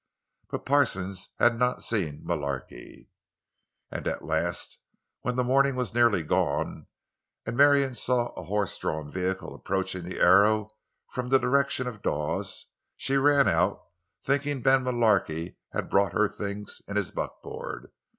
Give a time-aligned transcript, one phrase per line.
[0.49, 3.09] But Parsons had not seen Mullarky.
[3.91, 4.79] And at last,
[5.19, 6.87] when the morning was nearly gone,
[7.45, 10.69] and Marion saw a horse drawn vehicle approaching the Arrow
[11.11, 12.65] from the direction of Dawes,
[12.97, 13.79] she ran out,
[14.23, 17.91] thinking Ben Mullarky had brought her "things" in his buckboard.